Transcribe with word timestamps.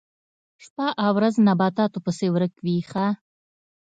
شپه 0.63 0.87
او 1.03 1.11
ورځ 1.17 1.35
نباتاتو 1.47 1.97
پسې 2.05 2.27
ورک 2.31 2.53
وي 2.65 2.77
ښه. 2.89 3.07